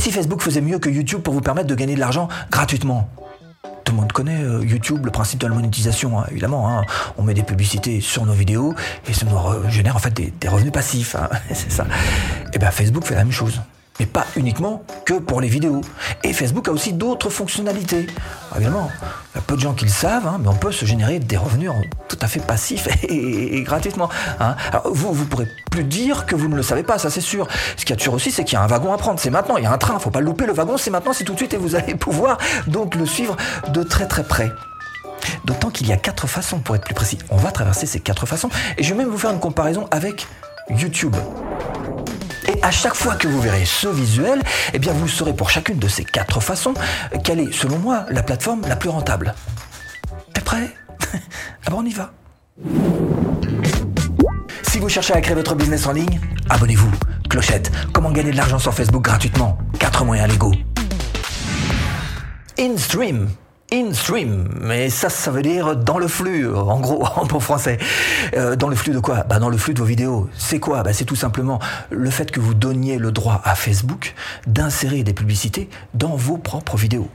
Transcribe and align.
si 0.00 0.10
Facebook 0.10 0.40
faisait 0.40 0.62
mieux 0.62 0.78
que 0.78 0.88
YouTube 0.88 1.20
pour 1.20 1.34
vous 1.34 1.42
permettre 1.42 1.66
de 1.66 1.74
gagner 1.74 1.94
de 1.94 2.00
l'argent 2.00 2.28
gratuitement 2.50 3.10
tout 3.84 3.92
le 3.92 4.00
monde 4.02 4.12
connaît 4.12 4.42
euh, 4.42 4.64
YouTube, 4.64 5.04
le 5.04 5.10
principe 5.10 5.40
de 5.40 5.46
la 5.48 5.54
monétisation, 5.54 6.20
hein, 6.20 6.26
évidemment. 6.30 6.68
Hein. 6.68 6.84
On 7.18 7.22
met 7.22 7.34
des 7.34 7.42
publicités 7.42 8.00
sur 8.00 8.24
nos 8.24 8.32
vidéos 8.32 8.74
et 9.08 9.12
ça 9.12 9.26
nous 9.26 9.68
génère 9.68 9.96
en 9.96 9.98
fait 9.98 10.14
des, 10.14 10.48
revenus 10.48 10.72
passifs. 10.72 11.16
Hein. 11.16 11.28
c'est 11.52 11.72
ça. 11.72 11.86
Et 12.52 12.58
bien 12.58 12.70
Facebook 12.70 13.04
fait 13.04 13.16
la 13.16 13.24
même 13.24 13.32
chose 13.32 13.60
mais 14.00 14.06
pas 14.06 14.24
uniquement 14.34 14.82
que 15.04 15.12
pour 15.12 15.42
les 15.42 15.48
vidéos. 15.48 15.82
Et 16.24 16.32
Facebook 16.32 16.66
a 16.68 16.72
aussi 16.72 16.94
d'autres 16.94 17.28
fonctionnalités. 17.28 18.06
évidemment, 18.56 18.90
il 19.34 19.36
y 19.36 19.38
a 19.38 19.42
peu 19.42 19.56
de 19.56 19.60
gens 19.60 19.74
qui 19.74 19.84
le 19.84 19.90
savent, 19.90 20.26
hein, 20.26 20.38
mais 20.40 20.48
on 20.48 20.54
peut 20.54 20.72
se 20.72 20.86
générer 20.86 21.18
des 21.18 21.36
revenus 21.36 21.70
tout 22.08 22.16
à 22.22 22.26
fait 22.26 22.40
passifs 22.40 22.88
et, 23.02 23.62
gratuitement. 23.62 24.08
Hein. 24.40 24.56
Alors, 24.72 24.90
vous, 24.90 25.12
vous 25.12 25.26
pourrez 25.26 25.46
plus 25.70 25.84
dire 25.84 26.24
que 26.24 26.34
vous 26.34 26.48
ne 26.48 26.56
le 26.56 26.62
savez 26.62 26.82
pas, 26.82 26.98
ça 26.98 27.10
c'est 27.10 27.20
sûr. 27.20 27.46
Ce 27.76 27.84
qu'il 27.84 27.94
y 27.94 27.98
a 27.98 28.02
sûr 28.02 28.14
aussi, 28.14 28.32
c'est 28.32 28.42
qu'il 28.42 28.54
y 28.54 28.56
a 28.56 28.62
un 28.62 28.66
wagon 28.66 28.90
à 28.94 28.96
prendre. 28.96 29.20
C'est 29.20 29.28
maintenant, 29.28 29.58
il 29.58 29.64
y 29.64 29.66
a 29.66 29.72
un 29.72 29.78
train, 29.78 29.98
faut 29.98 30.10
pas 30.10 30.22
louper. 30.22 30.46
Le 30.46 30.54
wagon, 30.54 30.78
c'est 30.78 30.90
maintenant, 30.90 31.12
c'est 31.12 31.24
tout 31.24 31.34
de 31.34 31.38
suite, 31.38 31.52
et 31.52 31.58
vous 31.58 31.74
allez 31.74 31.94
pouvoir 32.06 32.38
donc 32.68 32.94
le 32.94 33.04
suivre 33.04 33.36
de 33.68 33.82
très 33.82 34.08
très 34.08 34.24
près. 34.24 34.50
D'autant 35.44 35.68
qu'il 35.68 35.86
y 35.86 35.92
a 35.92 35.98
quatre 35.98 36.26
façons, 36.26 36.60
pour 36.60 36.74
être 36.74 36.84
plus 36.84 36.94
précis. 36.94 37.18
On 37.28 37.36
va 37.36 37.50
traverser 37.50 37.84
ces 37.84 38.00
quatre 38.00 38.24
façons, 38.24 38.48
et 38.78 38.82
je 38.82 38.94
vais 38.94 38.96
même 38.96 39.10
vous 39.10 39.18
faire 39.18 39.30
une 39.30 39.40
comparaison 39.40 39.86
avec 39.90 40.26
YouTube. 40.70 41.14
Et 42.50 42.58
à 42.62 42.70
chaque 42.72 42.94
fois 42.94 43.14
que 43.14 43.28
vous 43.28 43.40
verrez 43.40 43.64
ce 43.64 43.86
visuel, 43.86 44.42
eh 44.72 44.78
bien 44.80 44.92
vous 44.92 45.06
saurez 45.06 45.34
pour 45.34 45.50
chacune 45.50 45.78
de 45.78 45.86
ces 45.86 46.04
quatre 46.04 46.40
façons 46.40 46.74
quelle 47.22 47.38
est, 47.38 47.52
selon 47.52 47.78
moi, 47.78 48.06
la 48.10 48.24
plateforme 48.24 48.62
la 48.66 48.74
plus 48.74 48.88
rentable. 48.88 49.34
T'es 50.34 50.40
prêt? 50.40 50.74
Ah 51.66 51.70
bon, 51.70 51.80
on 51.80 51.84
y 51.84 51.92
va. 51.92 52.12
Si 54.62 54.78
vous 54.78 54.88
cherchez 54.88 55.12
à 55.12 55.20
créer 55.20 55.34
votre 55.34 55.54
business 55.54 55.86
en 55.86 55.92
ligne, 55.92 56.18
abonnez-vous. 56.48 56.90
Clochette, 57.28 57.70
comment 57.92 58.10
gagner 58.10 58.32
de 58.32 58.36
l'argent 58.36 58.58
sur 58.58 58.74
Facebook 58.74 59.02
gratuitement? 59.04 59.58
Quatre 59.78 60.04
moyens 60.04 60.30
légaux. 60.30 60.54
InStream 62.58 63.28
in-stream, 63.72 64.48
mais 64.60 64.90
ça, 64.90 65.08
ça 65.08 65.30
veut 65.30 65.42
dire 65.42 65.76
dans 65.76 65.98
le 65.98 66.08
flux, 66.08 66.52
en 66.52 66.80
gros, 66.80 67.04
en 67.16 67.26
bon 67.26 67.40
français. 67.40 67.78
Euh, 68.36 68.56
dans 68.56 68.68
le 68.68 68.76
flux 68.76 68.92
de 68.92 68.98
quoi? 68.98 69.24
Bah, 69.28 69.38
Dans 69.38 69.48
le 69.48 69.56
flux 69.56 69.74
de 69.74 69.78
vos 69.78 69.84
vidéos. 69.84 70.28
C'est 70.36 70.60
quoi? 70.60 70.82
Bah, 70.82 70.92
C'est 70.92 71.04
tout 71.04 71.16
simplement 71.16 71.58
le 71.90 72.10
fait 72.10 72.30
que 72.30 72.40
vous 72.40 72.54
donniez 72.54 72.98
le 72.98 73.12
droit 73.12 73.40
à 73.44 73.54
Facebook 73.54 74.14
d'insérer 74.46 75.02
des 75.02 75.12
publicités 75.12 75.68
dans 75.94 76.16
vos 76.16 76.36
propres 76.36 76.76
vidéos 76.76 77.08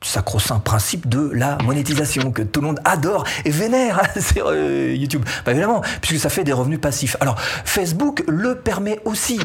sacro-saint 0.00 0.60
principe 0.60 1.08
de 1.08 1.30
la 1.32 1.58
monétisation 1.64 2.30
que 2.30 2.42
tout 2.42 2.60
le 2.60 2.68
monde 2.68 2.80
adore 2.84 3.24
et 3.44 3.50
vénère 3.50 4.00
hein, 4.00 4.20
sur 4.20 4.46
euh, 4.48 4.94
YouTube. 4.96 5.24
Bah 5.44 5.52
évidemment, 5.52 5.82
puisque 6.00 6.22
ça 6.22 6.28
fait 6.28 6.44
des 6.44 6.52
revenus 6.52 6.80
passifs. 6.80 7.16
Alors, 7.20 7.38
Facebook 7.40 8.22
le 8.28 8.54
permet 8.54 9.00
aussi. 9.04 9.40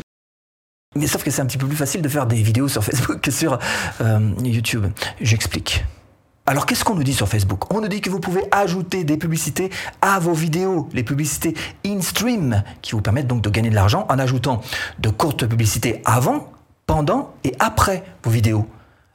Mais 0.95 1.07
sauf 1.07 1.23
que 1.23 1.31
c'est 1.31 1.41
un 1.41 1.47
petit 1.47 1.57
peu 1.57 1.65
plus 1.65 1.75
facile 1.75 2.03
de 2.03 2.09
faire 2.09 2.27
des 2.27 2.41
vidéos 2.41 2.67
sur 2.67 2.83
Facebook 2.83 3.19
que 3.19 3.31
sur 3.31 3.57
euh, 4.01 4.19
YouTube. 4.43 4.85
J'explique. 5.19 5.83
Alors 6.45 6.65
qu'est-ce 6.65 6.83
qu'on 6.83 6.95
nous 6.95 7.03
dit 7.03 7.13
sur 7.13 7.29
Facebook? 7.29 7.73
On 7.73 7.79
nous 7.79 7.87
dit 7.87 8.01
que 8.01 8.09
vous 8.09 8.19
pouvez 8.19 8.43
ajouter 8.51 9.05
des 9.05 9.15
publicités 9.15 9.69
à 10.01 10.19
vos 10.19 10.33
vidéos, 10.33 10.89
les 10.91 11.03
publicités 11.03 11.53
in-stream, 11.85 12.63
qui 12.81 12.91
vous 12.91 13.01
permettent 13.01 13.27
donc 13.27 13.41
de 13.41 13.49
gagner 13.49 13.69
de 13.69 13.75
l'argent 13.75 14.05
en 14.09 14.19
ajoutant 14.19 14.59
de 14.99 15.09
courtes 15.09 15.45
publicités 15.45 16.01
avant, 16.03 16.51
pendant 16.85 17.33
et 17.45 17.55
après 17.59 18.03
vos 18.25 18.29
vidéos. 18.29 18.67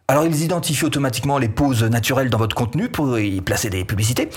Alors 0.09 0.25
ils 0.25 0.43
identifient 0.43 0.87
automatiquement 0.87 1.37
les 1.37 1.51
pauses 1.51 1.85
naturelles 1.85 2.31
dans 2.31 2.39
votre 2.39 2.57
contenu 2.57 2.89
pour 2.89 3.19
y 3.19 3.43
placer 3.43 3.69
des 3.69 3.85
publicités, 3.85 4.31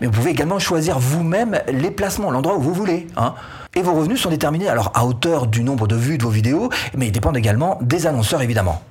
mais 0.00 0.06
vous 0.06 0.12
pouvez 0.14 0.30
également 0.30 0.58
choisir 0.58 0.98
vous-même 0.98 1.60
les 1.70 1.90
placements, 1.90 2.30
l'endroit 2.30 2.56
où 2.56 2.62
vous 2.62 2.72
voulez. 2.72 3.08
Hein. 3.18 3.34
Et 3.74 3.82
vos 3.82 3.92
revenus 3.92 4.22
sont 4.22 4.30
déterminés 4.30 4.68
alors 4.68 4.90
à 4.94 5.04
hauteur 5.04 5.48
du 5.48 5.62
nombre 5.62 5.86
de 5.86 5.96
vues 5.96 6.16
de 6.16 6.22
vos 6.22 6.30
vidéos, 6.30 6.70
mais 6.96 7.08
ils 7.08 7.12
dépendent 7.12 7.36
également 7.36 7.78
des 7.82 8.06
annonceurs 8.06 8.40
évidemment. 8.40 8.82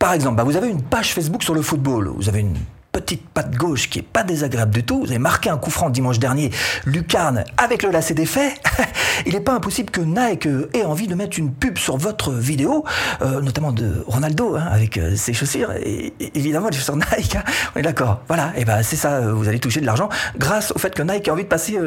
Par 0.00 0.14
exemple, 0.14 0.34
bah, 0.34 0.42
vous 0.42 0.56
avez 0.56 0.68
une 0.68 0.82
page 0.82 1.14
Facebook 1.14 1.44
sur 1.44 1.54
le 1.54 1.62
football, 1.62 2.08
vous 2.08 2.28
avez 2.28 2.40
une 2.40 2.56
petite 3.00 3.28
patte 3.28 3.54
gauche 3.56 3.88
qui 3.88 4.00
est 4.00 4.02
pas 4.02 4.22
désagréable 4.22 4.72
du 4.72 4.84
tout. 4.84 5.00
Vous 5.00 5.10
avez 5.10 5.18
marqué 5.18 5.50
un 5.50 5.56
coup 5.56 5.70
franc 5.70 5.90
dimanche 5.90 6.18
dernier, 6.18 6.50
Lucarne 6.84 7.44
avec 7.56 7.82
le 7.82 7.90
lacet 7.90 8.14
défait. 8.14 8.54
Il 9.26 9.34
n'est 9.34 9.40
pas 9.40 9.54
impossible 9.54 9.90
que 9.90 10.00
Nike 10.00 10.48
ait 10.74 10.84
envie 10.84 11.06
de 11.06 11.14
mettre 11.14 11.38
une 11.38 11.52
pub 11.52 11.78
sur 11.78 11.96
votre 11.96 12.32
vidéo, 12.32 12.84
euh, 13.22 13.40
notamment 13.40 13.72
de 13.72 14.04
Ronaldo 14.06 14.56
hein, 14.56 14.66
avec 14.70 14.98
euh, 14.98 15.16
ses 15.16 15.32
chaussures. 15.32 15.72
Et, 15.72 16.12
évidemment, 16.34 16.68
les 16.68 16.76
chaussures 16.76 16.96
Nike. 16.96 17.36
Hein. 17.36 17.44
On 17.74 17.80
est 17.80 17.82
d'accord. 17.82 18.22
Voilà. 18.28 18.52
Et 18.56 18.64
ben 18.64 18.82
c'est 18.82 18.96
ça. 18.96 19.14
Euh, 19.14 19.32
vous 19.32 19.48
allez 19.48 19.60
toucher 19.60 19.80
de 19.80 19.86
l'argent 19.86 20.08
grâce 20.36 20.72
au 20.72 20.78
fait 20.78 20.94
que 20.94 21.02
Nike 21.02 21.28
a 21.28 21.32
envie 21.32 21.44
de 21.44 21.48
passer. 21.48 21.78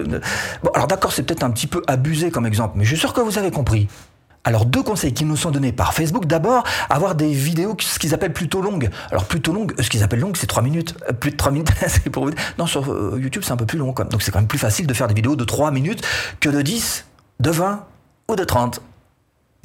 Bon, 0.64 0.72
alors 0.74 0.88
d'accord, 0.88 1.12
c'est 1.12 1.24
peut-être 1.24 1.44
un 1.44 1.52
petit 1.52 1.68
peu 1.68 1.81
abusé 1.88 2.31
comme 2.31 2.46
exemple, 2.46 2.74
mais 2.78 2.84
je 2.84 2.90
suis 2.90 3.00
sûr 3.00 3.14
que 3.14 3.22
vous 3.22 3.38
avez 3.38 3.52
compris. 3.52 3.88
Alors 4.44 4.66
deux 4.66 4.81
conseils 4.81 5.13
qui 5.13 5.24
nous 5.24 5.38
sont 5.38 5.52
donnés 5.52 5.72
par 5.72 5.94
Facebook. 5.94 6.25
D'abord, 6.25 6.63
avoir 6.90 7.16
des 7.16 7.31
vidéos 7.31 7.75
ce 7.79 8.00
qu'ils 8.00 8.13
appellent 8.13 8.34
plutôt 8.34 8.62
longues. 8.62 8.90
Alors 9.12 9.25
plutôt 9.25 9.53
longues, 9.53 9.74
ce 9.79 9.90
qu'ils 9.90 10.03
appellent 10.03 10.19
longues, 10.19 10.38
c'est 10.38 10.47
3 10.47 10.63
minutes. 10.63 10.96
Euh, 11.09 11.13
plus 11.13 11.31
de 11.31 11.38
3 11.38 11.52
minutes, 11.52 11.72
c'est 11.88 12.09
pour 12.09 12.25
vous 12.25 12.31
Non, 12.57 12.66
sur 12.66 12.91
euh, 12.91 13.19
YouTube, 13.22 13.44
c'est 13.46 13.52
un 13.52 13.57
peu 13.57 13.66
plus 13.68 13.78
long. 13.78 13.94
Quand 13.94 14.09
Donc 14.09 14.24
c'est 14.24 14.31
quand 14.31 14.40
même 14.40 14.47
plus 14.47 14.59
facile 14.59 14.88
de 14.88 14.94
faire 14.94 15.07
des 15.07 15.13
vidéos 15.13 15.35
de 15.35 15.44
3 15.44 15.72
minutes 15.72 16.03
que 16.40 16.50
de 16.50 16.62
10, 16.62 17.06
de 17.40 17.52
20 17.52 17.85
ou 18.29 18.35
de 18.35 18.44
30. 18.44 18.81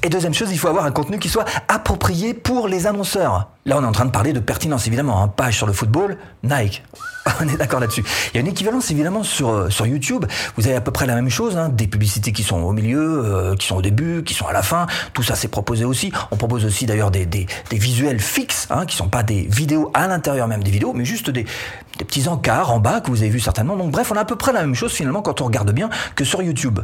Et 0.02 0.08
deuxième 0.08 0.34
chose, 0.34 0.48
il 0.52 0.58
faut 0.58 0.68
avoir 0.68 0.84
un 0.84 0.90
contenu 0.90 1.18
qui 1.18 1.28
soit 1.28 1.46
approprié 1.68 2.34
pour 2.34 2.68
les 2.68 2.86
annonceurs. 2.86 3.48
Là, 3.64 3.78
on 3.78 3.82
est 3.82 3.86
en 3.86 3.92
train 3.92 4.04
de 4.04 4.10
parler 4.10 4.32
de 4.32 4.40
pertinence, 4.40 4.86
évidemment. 4.86 5.22
Un 5.22 5.28
page 5.28 5.56
sur 5.56 5.66
le 5.66 5.72
football, 5.72 6.18
Nike. 6.44 6.84
On 7.40 7.48
est 7.48 7.56
d'accord 7.56 7.80
là-dessus. 7.80 8.04
Il 8.32 8.36
y 8.36 8.38
a 8.38 8.40
une 8.40 8.46
équivalence, 8.46 8.90
évidemment, 8.90 9.24
sur, 9.24 9.48
euh, 9.48 9.70
sur 9.70 9.86
YouTube. 9.86 10.24
Vous 10.56 10.66
avez 10.66 10.76
à 10.76 10.80
peu 10.80 10.92
près 10.92 11.06
la 11.06 11.14
même 11.14 11.30
chose, 11.30 11.56
hein. 11.56 11.70
des 11.70 11.88
publicités 11.88 12.30
qui 12.30 12.44
sont 12.44 12.58
au 12.58 12.72
milieu, 12.72 13.24
euh, 13.24 13.56
qui 13.56 13.66
sont 13.66 13.76
au 13.76 13.82
début, 13.82 14.22
qui 14.22 14.34
sont 14.34 14.46
à 14.46 14.52
la 14.52 14.62
fin. 14.62 14.86
Tout 15.12 15.24
ça, 15.24 15.34
c'est 15.34 15.48
proposé 15.48 15.84
aussi. 15.84 16.12
On 16.30 16.36
propose 16.36 16.64
aussi, 16.64 16.86
d'ailleurs, 16.86 17.10
des, 17.10 17.26
des, 17.26 17.46
visuels 17.72 18.20
fixes, 18.20 18.68
hein, 18.70 18.86
qui 18.86 18.94
sont 18.94 19.08
pas 19.08 19.24
des 19.24 19.42
vidéos 19.50 19.90
à 19.94 20.06
l'intérieur 20.06 20.46
même 20.46 20.62
des 20.62 20.70
vidéos, 20.70 20.92
mais 20.92 21.04
juste 21.04 21.30
des, 21.30 21.46
des 21.98 22.04
petits 22.04 22.28
encarts 22.28 22.70
en 22.70 22.78
bas 22.78 23.00
que 23.00 23.10
vous 23.10 23.22
avez 23.22 23.30
vu 23.30 23.40
certainement. 23.40 23.76
Donc, 23.76 23.90
bref, 23.90 24.12
on 24.12 24.16
a 24.16 24.20
à 24.20 24.24
peu 24.24 24.36
près 24.36 24.52
la 24.52 24.60
même 24.60 24.74
chose, 24.76 24.92
finalement, 24.92 25.22
quand 25.22 25.40
on 25.40 25.46
regarde 25.46 25.72
bien, 25.72 25.90
que 26.14 26.24
sur 26.24 26.42
YouTube. 26.42 26.80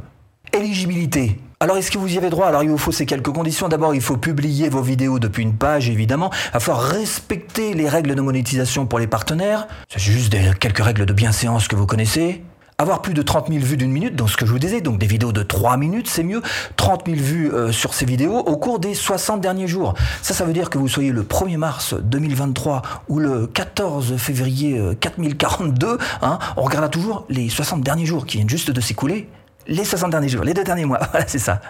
Éligibilité. 0.53 1.39
Alors, 1.63 1.77
est-ce 1.77 1.93
que 1.93 1.99
vous 1.99 2.13
y 2.13 2.19
avez 2.19 2.29
droit? 2.29 2.49
Alors, 2.49 2.65
il 2.65 2.71
vous 2.71 2.77
faut 2.77 2.91
ces 2.91 3.07
quelques 3.07 3.31
conditions. 3.31 3.69
D'abord, 3.69 3.95
il 3.95 4.01
faut 4.01 4.17
publier 4.17 4.69
vos 4.69 4.83
vidéos 4.83 5.21
depuis 5.21 5.45
une 5.45 5.55
page, 5.55 5.89
évidemment. 5.89 6.33
Il 6.49 6.55
va 6.55 6.59
falloir 6.59 6.83
respecter 6.83 7.73
les 7.73 7.89
règles 7.89 8.17
de 8.17 8.21
monétisation 8.21 8.85
pour 8.85 8.99
les 8.99 9.07
partenaires. 9.07 9.69
C'est 9.89 10.01
juste 10.01 10.33
des, 10.33 10.51
quelques 10.59 10.83
règles 10.83 11.07
de 11.07 11.13
bienséance 11.13 11.69
que 11.69 11.77
vous 11.77 11.87
connaissez. 11.87 12.43
Avoir 12.79 13.01
plus 13.01 13.15
de 13.15 13.23
30 13.23 13.47
000 13.47 13.61
vues 13.61 13.77
d'une 13.77 13.93
minute, 13.93 14.17
donc 14.17 14.31
ce 14.31 14.37
que 14.37 14.45
je 14.45 14.51
vous 14.51 14.59
disais, 14.59 14.81
donc 14.81 14.99
des 14.99 15.07
vidéos 15.07 15.31
de 15.31 15.45
3 15.45 15.77
minutes, 15.77 16.09
c'est 16.09 16.25
mieux. 16.25 16.43
30 16.75 17.05
000 17.07 17.19
vues 17.19 17.53
euh, 17.53 17.71
sur 17.71 17.95
ces 17.95 18.07
vidéos 18.07 18.39
au 18.39 18.57
cours 18.57 18.81
des 18.81 18.95
60 18.95 19.41
derniers 19.41 19.69
jours. 19.69 19.95
Ça, 20.21 20.35
ça 20.35 20.45
veut 20.45 20.53
dire 20.53 20.69
que 20.69 20.79
vous 20.79 20.89
soyez 20.89 21.13
le 21.13 21.23
1er 21.23 21.59
mars 21.59 21.95
2023 21.95 22.83
ou 23.07 23.21
le 23.21 23.47
14 23.47 24.17
février 24.17 24.83
4042, 24.99 25.87
euh, 25.87 25.99
hein, 26.23 26.41
on 26.57 26.63
regardera 26.63 26.89
toujours 26.89 27.25
les 27.29 27.49
60 27.49 27.83
derniers 27.83 28.07
jours 28.07 28.27
qui 28.27 28.39
viennent 28.39 28.51
juste 28.51 28.73
de 28.73 28.81
s'écouler 28.81 29.29
les 29.67 29.85
60 29.85 30.11
derniers 30.11 30.29
jours, 30.29 30.45
les 30.45 30.55
deux 30.55 30.65
derniers 30.65 30.85
mois. 30.85 31.01
Voilà, 31.13 31.27
c'est 31.27 31.39
ça. 31.39 31.61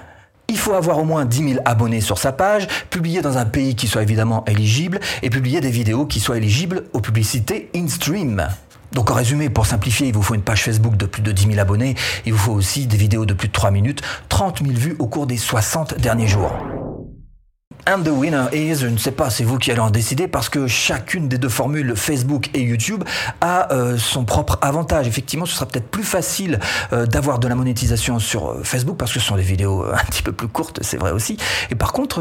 Il 0.49 0.59
faut 0.59 0.75
avoir 0.75 0.99
au 0.99 1.05
moins 1.05 1.25
10 1.25 1.51
000 1.55 1.63
abonnés 1.65 2.01
sur 2.01 2.19
sa 2.19 2.33
page, 2.33 2.67
publier 2.91 3.23
dans 3.23 3.39
un 3.39 3.45
pays 3.45 3.75
qui 3.75 3.87
soit 3.87 4.03
évidemment 4.03 4.45
éligible 4.47 5.01
et 5.23 5.31
publier 5.31 5.61
des 5.61 5.71
vidéos 5.71 6.05
qui 6.05 6.21
soient 6.21 6.37
éligibles 6.37 6.85
aux 6.93 7.01
publicités 7.01 7.71
in-stream. 7.75 8.47
Donc 8.93 9.11
en 9.11 9.15
résumé, 9.15 9.49
pour 9.49 9.67
simplifier, 9.67 10.09
il 10.09 10.15
vous 10.15 10.23
faut 10.23 10.35
une 10.35 10.43
page 10.43 10.65
Facebook 10.65 10.97
de 10.97 11.07
plus 11.07 11.23
de 11.23 11.33
10 11.33 11.47
000 11.47 11.59
abonnés, 11.59 11.95
il 12.27 12.33
vous 12.33 12.39
faut 12.39 12.53
aussi 12.53 12.87
des 12.87 12.99
vidéos 12.99 13.25
de 13.25 13.33
plus 13.33 13.49
de 13.49 13.53
3 13.53 13.71
minutes, 13.71 14.03
30 14.29 14.63
000 14.63 14.73
vues 14.77 14.97
au 14.99 15.07
cours 15.07 15.27
des 15.27 15.39
60 15.39 15.99
derniers 15.99 16.29
jours. 16.29 16.53
And 17.85 18.05
the 18.05 18.11
winner 18.11 18.47
is, 18.53 18.77
je 18.77 18.87
ne 18.87 18.97
sais 18.97 19.11
pas, 19.11 19.29
c'est 19.29 19.43
vous 19.43 19.59
qui 19.59 19.73
allez 19.73 19.81
en 19.81 19.91
décider 19.91 20.29
parce 20.29 20.49
que 20.49 20.69
chacune 20.69 21.29
des 21.29 21.37
deux 21.37 21.49
formules, 21.49 21.97
Facebook 21.97 22.49
et 22.55 22.63
YouTube, 22.63 23.03
a 23.41 23.73
euh, 23.73 23.99
son 23.99 24.25
propre 24.25 24.57
avantage. 24.63 25.09
Effectivement, 25.09 25.47
ce 25.47 25.55
sera 25.55 25.67
peut-être 25.67 25.89
plus 25.89 26.05
facile 26.05 26.61
euh, 26.93 27.07
d'avoir 27.07 27.41
de 27.41 27.49
la 27.49 27.57
monétisation 27.57 28.21
sur 28.21 28.51
euh, 28.51 28.61
Facebook 28.63 28.97
parce 28.97 29.13
que 29.13 29.19
ce 29.19 29.27
sont 29.27 29.35
des 29.35 29.43
vidéos 29.43 29.85
un 29.93 30.05
petit 30.05 30.23
peu 30.23 30.31
plus 30.31 30.47
courtes, 30.47 30.79
c'est 30.83 30.97
vrai 30.97 31.11
aussi. 31.11 31.37
Et 31.71 31.75
par 31.75 31.93
contre, 31.93 32.21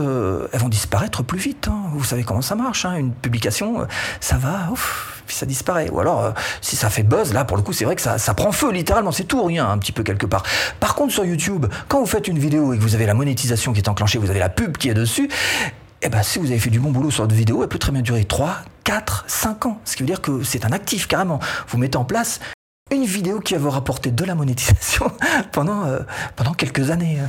elles 0.51 0.59
vont 0.59 0.69
disparaître 0.69 1.21
plus 1.21 1.39
vite. 1.39 1.67
Hein. 1.67 1.83
Vous 1.93 2.03
savez 2.03 2.23
comment 2.23 2.41
ça 2.41 2.55
marche. 2.55 2.85
Hein. 2.85 2.95
Une 2.95 3.11
publication, 3.13 3.85
ça 4.19 4.37
va, 4.37 4.71
ouf, 4.71 5.20
puis 5.25 5.35
ça 5.35 5.45
disparaît. 5.45 5.89
Ou 5.89 5.99
alors, 5.99 6.33
si 6.61 6.75
ça 6.75 6.89
fait 6.89 7.03
buzz, 7.03 7.33
là, 7.33 7.45
pour 7.45 7.57
le 7.57 7.63
coup, 7.63 7.73
c'est 7.73 7.85
vrai 7.85 7.95
que 7.95 8.01
ça, 8.01 8.17
ça 8.17 8.33
prend 8.33 8.51
feu, 8.51 8.71
littéralement. 8.71 9.11
C'est 9.11 9.23
tout 9.23 9.43
rien, 9.43 9.69
un 9.69 9.77
petit 9.77 9.91
peu 9.91 10.03
quelque 10.03 10.25
part. 10.25 10.43
Par 10.79 10.95
contre, 10.95 11.13
sur 11.13 11.25
YouTube, 11.25 11.65
quand 11.87 11.99
vous 11.99 12.05
faites 12.05 12.27
une 12.27 12.39
vidéo 12.39 12.73
et 12.73 12.77
que 12.77 12.83
vous 12.83 12.95
avez 12.95 13.05
la 13.05 13.13
monétisation 13.13 13.73
qui 13.73 13.79
est 13.79 13.89
enclenchée, 13.89 14.17
vous 14.17 14.29
avez 14.29 14.39
la 14.39 14.49
pub 14.49 14.77
qui 14.77 14.89
est 14.89 14.93
dessus, 14.93 15.29
eh 16.01 16.09
ben, 16.09 16.23
si 16.23 16.39
vous 16.39 16.47
avez 16.47 16.59
fait 16.59 16.69
du 16.69 16.79
bon 16.79 16.91
boulot 16.91 17.11
sur 17.11 17.23
votre 17.23 17.35
vidéo, 17.35 17.61
elle 17.61 17.69
peut 17.69 17.77
très 17.77 17.91
bien 17.91 18.01
durer 18.01 18.25
3, 18.25 18.57
4, 18.83 19.25
5 19.27 19.65
ans. 19.67 19.79
Ce 19.85 19.95
qui 19.95 20.03
veut 20.03 20.07
dire 20.07 20.21
que 20.21 20.43
c'est 20.43 20.65
un 20.65 20.71
actif 20.71 21.07
carrément. 21.07 21.39
Vous 21.67 21.77
mettez 21.77 21.97
en 21.97 22.05
place 22.05 22.39
une 22.91 23.05
vidéo 23.05 23.39
qui 23.39 23.53
va 23.53 23.59
vous 23.59 23.69
rapporter 23.69 24.11
de 24.11 24.25
la 24.25 24.35
monétisation 24.35 25.11
pendant, 25.51 25.85
euh, 25.85 25.99
pendant 26.35 26.53
quelques 26.53 26.89
années. 26.89 27.19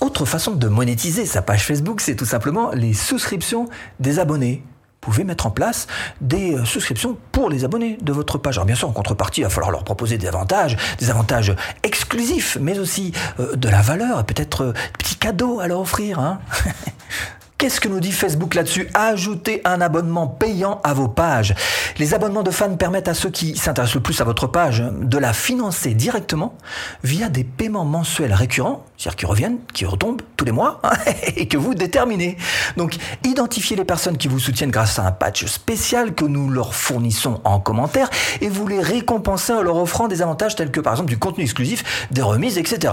Autre 0.00 0.24
façon 0.24 0.52
de 0.52 0.68
monétiser 0.68 1.26
sa 1.26 1.42
page 1.42 1.64
Facebook, 1.64 2.00
c'est 2.00 2.16
tout 2.16 2.26
simplement 2.26 2.70
les 2.72 2.94
souscriptions 2.94 3.68
des 4.00 4.18
abonnés 4.18 4.62
pouvez 5.06 5.22
mettre 5.22 5.46
en 5.46 5.50
place 5.50 5.86
des 6.20 6.54
euh, 6.54 6.64
souscriptions 6.64 7.16
pour 7.30 7.48
les 7.48 7.64
abonnés 7.64 7.96
de 8.02 8.12
votre 8.12 8.38
page. 8.38 8.58
Alors 8.58 8.66
bien 8.66 8.74
sûr, 8.74 8.88
en 8.88 8.92
contrepartie, 8.92 9.42
il 9.42 9.44
va 9.44 9.50
falloir 9.50 9.70
leur 9.70 9.84
proposer 9.84 10.18
des 10.18 10.26
avantages, 10.26 10.76
des 10.98 11.10
avantages 11.10 11.54
exclusifs, 11.84 12.58
mais 12.60 12.76
aussi 12.80 13.12
euh, 13.38 13.54
de 13.54 13.68
la 13.68 13.82
valeur 13.82 14.24
peut-être 14.26 14.64
euh, 14.64 14.72
des 14.72 14.98
petits 14.98 15.14
cadeaux 15.14 15.60
à 15.60 15.68
leur 15.68 15.80
offrir. 15.80 16.18
Hein 16.18 16.40
Qu'est-ce 17.58 17.80
que 17.80 17.88
nous 17.88 18.00
dit 18.00 18.12
Facebook 18.12 18.54
là-dessus 18.54 18.86
Ajoutez 18.92 19.62
un 19.64 19.80
abonnement 19.80 20.26
payant 20.26 20.78
à 20.84 20.92
vos 20.92 21.08
pages. 21.08 21.54
Les 21.98 22.12
abonnements 22.12 22.42
de 22.42 22.50
fans 22.50 22.76
permettent 22.76 23.08
à 23.08 23.14
ceux 23.14 23.30
qui 23.30 23.56
s'intéressent 23.56 23.94
le 23.94 24.02
plus 24.02 24.20
à 24.20 24.24
votre 24.24 24.46
page 24.46 24.84
de 25.00 25.16
la 25.16 25.32
financer 25.32 25.94
directement 25.94 26.54
via 27.02 27.30
des 27.30 27.44
paiements 27.44 27.86
mensuels 27.86 28.34
récurrents, 28.34 28.84
c'est-à-dire 28.98 29.16
qui 29.16 29.24
reviennent, 29.24 29.58
qui 29.72 29.86
retombent 29.86 30.20
tous 30.36 30.44
les 30.44 30.52
mois, 30.52 30.82
et 31.36 31.48
que 31.48 31.56
vous 31.56 31.74
déterminez. 31.74 32.36
Donc, 32.76 32.98
identifiez 33.24 33.74
les 33.74 33.86
personnes 33.86 34.18
qui 34.18 34.28
vous 34.28 34.38
soutiennent 34.38 34.70
grâce 34.70 34.98
à 34.98 35.06
un 35.06 35.12
patch 35.12 35.46
spécial 35.46 36.14
que 36.14 36.26
nous 36.26 36.50
leur 36.50 36.74
fournissons 36.74 37.40
en 37.44 37.58
commentaire, 37.58 38.10
et 38.42 38.50
vous 38.50 38.68
les 38.68 38.82
récompensez 38.82 39.54
en 39.54 39.62
leur 39.62 39.76
offrant 39.76 40.08
des 40.08 40.20
avantages 40.20 40.56
tels 40.56 40.70
que 40.70 40.80
par 40.80 40.92
exemple 40.92 41.08
du 41.08 41.18
contenu 41.18 41.44
exclusif, 41.44 42.06
des 42.10 42.20
remises, 42.20 42.58
etc. 42.58 42.92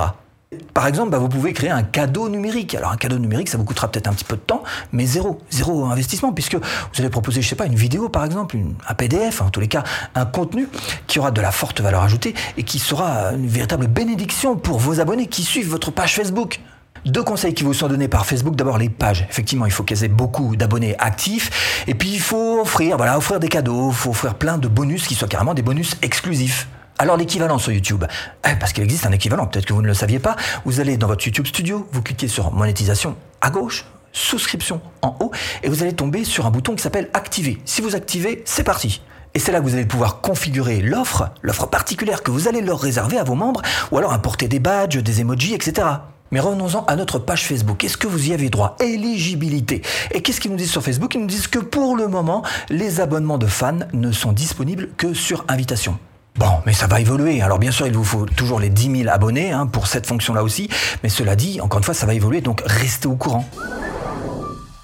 Par 0.73 0.87
exemple, 0.87 1.11
bah, 1.11 1.17
vous 1.17 1.29
pouvez 1.29 1.53
créer 1.53 1.69
un 1.69 1.83
cadeau 1.83 2.29
numérique. 2.29 2.75
Alors 2.75 2.91
un 2.91 2.97
cadeau 2.97 3.17
numérique, 3.17 3.49
ça 3.49 3.57
vous 3.57 3.63
coûtera 3.63 3.91
peut-être 3.91 4.07
un 4.07 4.13
petit 4.13 4.25
peu 4.25 4.35
de 4.35 4.41
temps, 4.41 4.63
mais 4.91 5.05
zéro, 5.05 5.39
zéro 5.49 5.85
investissement, 5.85 6.33
puisque 6.33 6.55
vous 6.55 6.99
allez 6.99 7.09
proposer, 7.09 7.41
je 7.41 7.49
sais 7.49 7.55
pas, 7.55 7.65
une 7.65 7.75
vidéo 7.75 8.09
par 8.09 8.25
exemple, 8.25 8.57
un 8.87 8.93
PDF, 8.93 9.41
en 9.41 9.49
tous 9.49 9.59
les 9.59 9.67
cas, 9.67 9.83
un 10.15 10.25
contenu 10.25 10.67
qui 11.07 11.19
aura 11.19 11.31
de 11.31 11.41
la 11.41 11.51
forte 11.51 11.81
valeur 11.81 12.03
ajoutée 12.03 12.33
et 12.57 12.63
qui 12.63 12.79
sera 12.79 13.33
une 13.33 13.47
véritable 13.47 13.87
bénédiction 13.87 14.55
pour 14.55 14.79
vos 14.79 14.99
abonnés 14.99 15.27
qui 15.27 15.43
suivent 15.43 15.69
votre 15.69 15.91
page 15.91 16.15
Facebook. 16.15 16.59
Deux 17.05 17.23
conseils 17.23 17.53
qui 17.53 17.63
vous 17.63 17.73
sont 17.73 17.89
donnés 17.89 18.07
par 18.07 18.25
Facebook. 18.25 18.55
D'abord, 18.55 18.77
les 18.77 18.89
pages. 18.89 19.27
Effectivement, 19.29 19.65
il 19.65 19.71
faut 19.73 19.83
qu'elles 19.83 20.05
aient 20.05 20.09
beaucoup 20.09 20.55
d'abonnés 20.55 20.95
actifs. 20.99 21.83
Et 21.85 21.95
puis, 21.95 22.09
il 22.13 22.21
faut 22.21 22.61
offrir, 22.61 22.95
voilà, 22.95 23.17
offrir 23.17 23.41
des 23.41 23.49
cadeaux. 23.49 23.89
Il 23.89 23.95
faut 23.95 24.11
offrir 24.11 24.35
plein 24.35 24.57
de 24.57 24.69
bonus 24.69 25.05
qui 25.05 25.13
soient 25.13 25.27
carrément 25.27 25.53
des 25.53 25.63
bonus 25.63 25.97
exclusifs. 26.01 26.69
Alors 27.03 27.17
l'équivalent 27.17 27.57
sur 27.57 27.73
YouTube, 27.73 28.05
eh, 28.49 28.55
parce 28.55 28.71
qu'il 28.71 28.81
existe 28.81 29.05
un 29.05 29.11
équivalent, 29.11 29.45
peut-être 29.45 29.65
que 29.65 29.73
vous 29.73 29.81
ne 29.81 29.87
le 29.87 29.93
saviez 29.93 30.19
pas, 30.19 30.37
vous 30.63 30.79
allez 30.79 30.95
dans 30.95 31.07
votre 31.07 31.25
YouTube 31.25 31.45
Studio, 31.45 31.85
vous 31.91 32.01
cliquez 32.01 32.29
sur 32.29 32.53
monétisation 32.53 33.17
à 33.41 33.49
gauche, 33.49 33.85
souscription 34.13 34.79
en 35.01 35.17
haut, 35.19 35.31
et 35.63 35.67
vous 35.67 35.83
allez 35.83 35.91
tomber 35.91 36.23
sur 36.23 36.45
un 36.45 36.49
bouton 36.49 36.75
qui 36.75 36.81
s'appelle 36.81 37.09
activer. 37.13 37.57
Si 37.65 37.81
vous 37.81 37.97
activez, 37.97 38.41
c'est 38.45 38.63
parti. 38.63 39.01
Et 39.33 39.39
c'est 39.39 39.51
là 39.51 39.59
que 39.59 39.65
vous 39.65 39.73
allez 39.73 39.85
pouvoir 39.85 40.21
configurer 40.21 40.79
l'offre, 40.79 41.25
l'offre 41.41 41.65
particulière 41.65 42.23
que 42.23 42.31
vous 42.31 42.47
allez 42.47 42.61
leur 42.61 42.79
réserver 42.79 43.17
à 43.17 43.25
vos 43.25 43.35
membres, 43.35 43.61
ou 43.91 43.97
alors 43.97 44.13
importer 44.13 44.47
des 44.47 44.59
badges, 44.59 45.03
des 45.03 45.19
emojis, 45.19 45.53
etc. 45.53 45.85
Mais 46.31 46.39
revenons-en 46.39 46.85
à 46.85 46.95
notre 46.95 47.19
page 47.19 47.45
Facebook. 47.45 47.83
Est-ce 47.83 47.97
que 47.97 48.07
vous 48.07 48.29
y 48.29 48.33
avez 48.33 48.49
droit? 48.49 48.77
Éligibilité. 48.79 49.81
Et 50.11 50.21
qu'est-ce 50.21 50.39
qu'ils 50.39 50.51
nous 50.51 50.57
disent 50.57 50.71
sur 50.71 50.81
Facebook? 50.81 51.15
Ils 51.15 51.19
nous 51.19 51.27
disent 51.27 51.47
que 51.47 51.59
pour 51.59 51.97
le 51.97 52.07
moment, 52.07 52.43
les 52.69 53.01
abonnements 53.01 53.37
de 53.37 53.47
fans 53.47 53.79
ne 53.91 54.13
sont 54.13 54.31
disponibles 54.31 54.91
que 54.95 55.13
sur 55.13 55.43
invitation. 55.49 55.99
Bon, 56.35 56.61
mais 56.65 56.73
ça 56.73 56.87
va 56.87 56.99
évoluer. 56.99 57.41
Alors 57.41 57.59
bien 57.59 57.71
sûr, 57.71 57.85
il 57.85 57.93
vous 57.93 58.03
faut 58.03 58.25
toujours 58.25 58.59
les 58.59 58.69
10 58.69 59.03
000 59.03 59.09
abonnés 59.09 59.51
hein, 59.51 59.67
pour 59.67 59.87
cette 59.87 60.07
fonction-là 60.07 60.43
aussi. 60.43 60.67
Mais 61.03 61.09
cela 61.09 61.35
dit, 61.35 61.61
encore 61.61 61.77
une 61.77 61.83
fois, 61.83 61.93
ça 61.93 62.05
va 62.05 62.13
évoluer, 62.13 62.41
donc 62.41 62.61
restez 62.65 63.07
au 63.07 63.15
courant. 63.15 63.47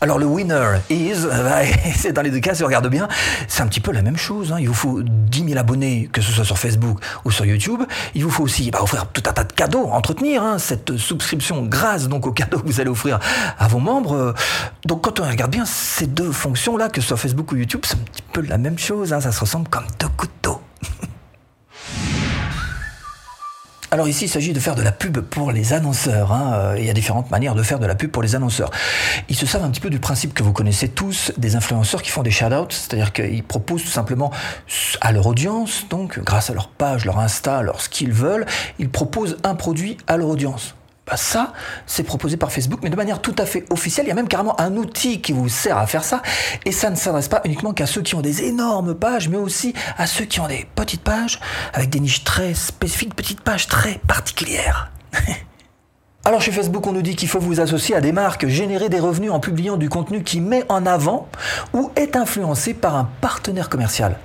Alors 0.02 0.18
le 0.18 0.26
winner 0.26 0.80
is, 0.90 1.26
c'est 1.98 2.14
dans 2.14 2.22
les 2.22 2.30
deux 2.30 2.40
cas, 2.40 2.56
si 2.56 2.64
on 2.64 2.68
regarde 2.68 2.88
bien, 2.88 3.10
c'est 3.50 3.64
un 3.64 3.68
petit 3.68 3.82
peu 3.82 3.92
la 3.92 4.02
même 4.02 4.16
chose. 4.16 4.54
Hein. 4.54 4.58
Il 4.60 4.68
vous 4.70 4.74
faut 4.74 5.02
10 5.04 5.46
000 5.50 5.60
abonnés, 5.60 6.08
que 6.14 6.22
ce 6.22 6.32
soit 6.32 6.46
sur 6.46 6.58
Facebook 6.58 7.00
ou 7.26 7.32
sur 7.32 7.46
YouTube. 7.46 7.82
Il 8.16 8.24
vous 8.24 8.30
faut 8.30 8.44
aussi 8.44 8.72
bah, 8.72 8.82
offrir 8.82 9.08
tout 9.08 9.24
un 9.28 9.34
tas 9.34 9.44
de 9.44 9.52
cadeaux, 9.52 9.88
entretenir 9.88 10.44
hein, 10.44 10.58
cette 10.58 10.96
souscription 10.96 11.66
grâce 11.66 12.08
donc 12.08 12.28
aux 12.28 12.32
cadeaux 12.32 12.60
que 12.60 12.68
vous 12.68 12.80
allez 12.80 12.90
offrir 12.90 13.20
à 13.58 13.68
vos 13.68 13.80
membres. 13.80 14.34
Donc 14.86 15.04
quand 15.04 15.20
on 15.20 15.28
regarde 15.28 15.52
bien 15.52 15.66
ces 15.66 16.08
deux 16.08 16.32
fonctions-là, 16.32 16.88
que 16.90 17.02
ce 17.02 17.10
soit 17.10 17.18
Facebook 17.18 17.52
ou 17.52 17.58
YouTube, 17.58 17.82
c'est 17.84 17.96
un 17.96 18.06
petit 18.06 18.24
peu 18.32 18.42
la 18.42 18.58
même 18.58 18.80
chose. 18.80 19.10
Ça 19.10 19.32
se 19.32 19.40
ressemble 19.42 19.68
comme 19.68 19.86
deux 20.00 20.08
couteaux. 20.16 20.49
Alors 23.92 24.08
ici, 24.08 24.26
il 24.26 24.30
s'agit 24.30 24.54
de 24.54 24.60
faire 24.60 24.76
de 24.76 24.84
la 24.84 24.92
pub 24.92 25.20
pour 25.20 25.52
les 25.52 25.74
annonceurs. 25.74 26.32
Hein. 26.32 26.54
Euh, 26.54 26.76
il 26.78 26.86
y 26.86 26.92
a 26.92 26.94
différentes 26.94 27.32
manières 27.32 27.56
de 27.56 27.64
faire 27.64 27.80
de 27.80 27.88
la 27.88 27.96
pub 27.96 28.12
pour 28.12 28.22
les 28.22 28.36
annonceurs. 28.36 28.70
Ils 29.30 29.36
se 29.36 29.48
servent 29.48 29.64
un 29.64 29.72
petit 29.72 29.80
peu 29.80 29.90
du 29.90 30.00
principe 30.00 30.36
que 30.36 30.44
vous 30.44 30.54
connaissez 30.54 30.90
tous 30.90 31.32
des 31.38 31.56
influenceurs 31.56 32.04
qui 32.04 32.12
font 32.12 32.22
des 32.22 32.30
shout-outs, 32.30 32.70
c'est-à-dire 32.70 33.12
qu'ils 33.12 33.44
proposent 33.44 33.82
tout 33.82 33.90
simplement 33.90 34.32
à 35.02 35.12
leur 35.12 35.26
audience, 35.26 35.86
donc 35.90 36.20
grâce 36.20 36.52
à 36.52 36.54
leur 36.54 36.68
page, 36.68 37.06
leur 37.06 37.18
Insta, 37.18 37.64
leur 37.64 37.82
ce 37.82 37.90
qu'ils 37.90 38.14
veulent, 38.14 38.46
ils 38.78 38.90
proposent 38.90 39.38
un 39.44 39.56
produit 39.56 39.98
à 40.06 40.18
leur 40.18 40.28
audience. 40.28 40.76
Ça, 41.16 41.54
c'est 41.86 42.04
proposé 42.04 42.38
par 42.38 42.52
Facebook, 42.52 42.80
mais 42.84 42.90
de 42.90 42.96
manière 42.96 43.22
tout 43.22 43.36
à 43.38 43.46
fait 43.46 43.66
officielle. 43.70 44.06
Il 44.06 44.10
y 44.10 44.12
a 44.12 44.16
même 44.16 44.28
carrément 44.28 44.60
un 44.60 44.76
outil 44.76 45.22
qui 45.22 45.32
vous 45.32 45.50
sert 45.50 45.78
à 45.78 45.88
faire 45.88 46.04
ça. 46.04 46.22
Et 46.66 46.72
ça 46.72 46.90
ne 46.90 46.96
s'adresse 46.96 47.28
pas 47.28 47.42
uniquement 47.46 47.74
qu'à 47.74 47.86
ceux 47.86 48.02
qui 48.02 48.16
ont 48.16 48.22
des 48.22 48.44
énormes 48.44 48.96
pages, 48.96 49.30
mais 49.30 49.38
aussi 49.38 49.74
à 49.98 50.08
ceux 50.08 50.26
qui 50.26 50.40
ont 50.40 50.48
des 50.48 50.68
petites 50.76 51.04
pages 51.04 51.40
avec 51.74 51.90
des 51.90 52.00
niches 52.00 52.24
très 52.24 52.54
spécifiques, 52.54 53.16
petites 53.16 53.42
pages 53.42 53.68
très 53.68 54.00
particulières. 54.08 54.92
Alors 56.30 56.42
chez 56.42 56.52
Facebook, 56.52 56.86
on 56.86 56.92
nous 56.92 57.02
dit 57.02 57.16
qu'il 57.16 57.28
faut 57.28 57.40
vous 57.40 57.60
associer 57.60 57.96
à 57.96 58.02
des 58.02 58.12
marques, 58.12 58.46
générer 58.46 58.88
des 58.88 59.00
revenus 59.00 59.32
en 59.32 59.40
publiant 59.40 59.78
du 59.78 59.90
contenu 59.90 60.22
qui 60.22 60.42
met 60.42 60.64
en 60.70 60.86
avant 60.86 61.28
ou 61.74 61.90
est 61.96 62.16
influencé 62.16 62.76
par 62.76 62.96
un 62.96 63.10
partenaire 63.20 63.68
commercial. 63.68 64.16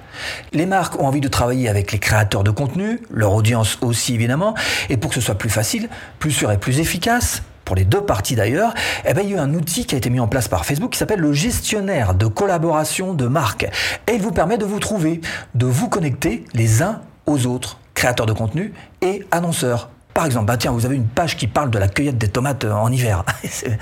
Les 0.52 0.66
marques 0.66 1.00
ont 1.00 1.06
envie 1.06 1.22
de 1.22 1.28
travailler 1.28 1.66
avec 1.66 1.92
les 1.92 1.98
créateurs 1.98 2.44
de 2.44 2.50
contenu, 2.50 3.00
leur 3.10 3.32
audience 3.32 3.78
aussi 3.80 4.12
évidemment, 4.12 4.54
et 4.90 4.98
pour 4.98 5.08
que 5.08 5.14
ce 5.14 5.22
soit 5.22 5.36
plus 5.36 5.48
facile, 5.48 5.88
plus 6.18 6.30
sûr 6.30 6.52
et 6.52 6.58
plus 6.58 6.78
efficace, 6.78 7.42
pour 7.64 7.74
les 7.74 7.86
deux 7.86 8.02
parties 8.02 8.34
d'ailleurs, 8.34 8.74
eh 9.06 9.14
ben, 9.14 9.22
il 9.24 9.30
y 9.30 9.32
a 9.32 9.36
eu 9.36 9.40
un 9.40 9.54
outil 9.54 9.86
qui 9.86 9.94
a 9.94 9.98
été 9.98 10.10
mis 10.10 10.20
en 10.20 10.28
place 10.28 10.46
par 10.46 10.66
Facebook 10.66 10.92
qui 10.92 10.98
s'appelle 10.98 11.20
le 11.20 11.32
gestionnaire 11.32 12.14
de 12.14 12.26
collaboration 12.26 13.14
de 13.14 13.26
marques. 13.26 13.66
Et 14.08 14.16
il 14.16 14.20
vous 14.20 14.32
permet 14.32 14.58
de 14.58 14.66
vous 14.66 14.78
trouver, 14.78 15.22
de 15.54 15.64
vous 15.64 15.88
connecter 15.88 16.44
les 16.52 16.82
uns 16.82 17.00
aux 17.24 17.46
autres, 17.46 17.78
créateurs 17.94 18.26
de 18.26 18.34
contenu 18.34 18.74
et 19.00 19.24
annonceurs. 19.30 19.88
Par 20.14 20.26
exemple, 20.26 20.46
bah 20.46 20.56
tiens, 20.56 20.70
vous 20.70 20.87
avez 20.87 20.94
une 20.94 21.08
page 21.08 21.37
qui 21.37 21.49
parle 21.49 21.70
de 21.70 21.78
la 21.78 21.88
cueillette 21.88 22.19
des 22.19 22.28
tomates 22.28 22.64
euh, 22.64 22.72
en 22.72 22.90
hiver. 22.90 23.25
C'est 23.50 23.78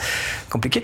compliqué. 0.49 0.83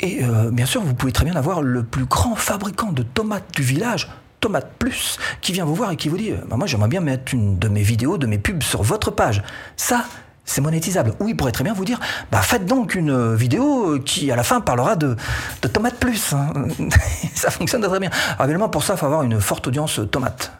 Et 0.00 0.24
euh, 0.24 0.50
bien 0.50 0.64
sûr, 0.64 0.82
vous 0.82 0.94
pouvez 0.94 1.12
très 1.12 1.26
bien 1.26 1.36
avoir 1.36 1.62
le 1.62 1.82
plus 1.82 2.06
grand 2.06 2.34
fabricant 2.34 2.90
de 2.90 3.02
tomates 3.02 3.54
du 3.54 3.62
village, 3.62 4.10
Tomate 4.40 4.72
Plus, 4.78 5.18
qui 5.42 5.52
vient 5.52 5.66
vous 5.66 5.74
voir 5.74 5.92
et 5.92 5.96
qui 5.96 6.08
vous 6.08 6.16
dit 6.16 6.32
euh, 6.32 6.38
bah, 6.48 6.56
Moi, 6.56 6.66
j'aimerais 6.66 6.88
bien 6.88 7.02
mettre 7.02 7.34
une 7.34 7.58
de 7.58 7.68
mes 7.68 7.82
vidéos, 7.82 8.16
de 8.16 8.26
mes 8.26 8.38
pubs 8.38 8.62
sur 8.62 8.82
votre 8.82 9.10
page. 9.10 9.42
Ça, 9.76 10.06
c'est 10.46 10.62
monétisable. 10.62 11.14
Ou 11.20 11.28
il 11.28 11.36
pourrait 11.36 11.52
très 11.52 11.64
bien 11.64 11.74
vous 11.74 11.84
dire 11.84 12.00
bah, 12.32 12.40
Faites 12.40 12.64
donc 12.64 12.94
une 12.94 13.34
vidéo 13.34 13.98
qui, 14.00 14.30
à 14.32 14.36
la 14.36 14.44
fin, 14.44 14.62
parlera 14.62 14.96
de, 14.96 15.14
de 15.60 15.68
Tomate 15.68 15.96
Plus. 15.96 16.32
Hein. 16.32 16.52
ça 17.34 17.50
fonctionne 17.50 17.82
très 17.82 18.00
bien. 18.00 18.10
Alors, 18.36 18.46
évidemment, 18.46 18.70
pour 18.70 18.82
ça, 18.82 18.94
il 18.94 18.98
faut 18.98 19.06
avoir 19.06 19.22
une 19.24 19.40
forte 19.42 19.66
audience 19.66 20.00
tomate. 20.10 20.52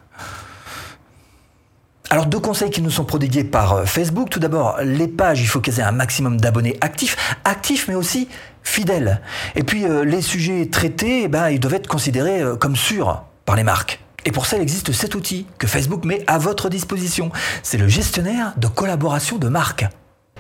Alors 2.15 2.27
deux 2.27 2.39
conseils 2.39 2.71
qui 2.71 2.81
nous 2.81 2.93
sont 2.93 3.05
prodigués 3.05 3.43
par 3.43 3.73
euh, 3.73 3.85
Facebook. 3.87 4.31
Tout 4.31 4.39
d'abord, 4.39 4.79
les 4.85 5.09
pages, 5.09 5.41
il 5.41 5.49
faut 5.49 5.59
qu'elles 5.59 5.81
aient 5.81 5.83
un 5.83 5.91
maximum 5.91 6.41
d'abonnés 6.41 6.77
actifs, 6.81 7.17
actifs 7.45 7.89
mais 7.89 7.97
aussi 7.97 8.29
fidèles. 8.63 9.21
Et 9.57 9.65
puis 9.65 9.85
euh, 9.85 10.05
les 10.05 10.23
sujets 10.23 10.67
traités, 10.71 11.23
eh 11.25 11.29
ben, 11.29 11.51
ils 11.51 11.59
doivent 11.59 11.75
être 11.75 11.89
considérés 11.89 12.41
euh, 12.41 12.55
comme 12.55 12.77
sûrs 12.77 13.25
par 13.45 13.57
les 13.57 13.65
marques. 13.65 13.99
Et 14.25 14.31
pour 14.31 14.47
ça, 14.47 14.57
il 14.57 14.63
existe 14.63 14.93
cet 14.93 15.17
outil 15.17 15.49
que 15.59 15.67
Facebook 15.67 16.05
met 16.05 16.23
à 16.29 16.39
votre 16.39 16.69
disposition. 16.69 17.33
C'est 17.65 17.79
le 17.79 17.89
gestionnaire 17.89 18.55
de 18.59 18.69
collaboration 18.69 19.39
de 19.39 19.49
marque. 19.49 19.85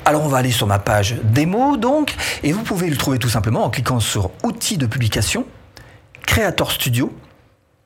Alors 0.04 0.22
on 0.22 0.28
va 0.28 0.38
aller 0.38 0.52
sur 0.52 0.68
ma 0.68 0.78
page 0.78 1.16
démo 1.24 1.76
donc, 1.76 2.14
et 2.44 2.52
vous 2.52 2.62
pouvez 2.62 2.88
le 2.88 2.96
trouver 2.96 3.18
tout 3.18 3.28
simplement 3.28 3.64
en 3.64 3.70
cliquant 3.70 3.98
sur 3.98 4.30
Outils 4.44 4.78
de 4.78 4.86
publication, 4.86 5.44
Creator 6.24 6.70
Studio, 6.70 7.12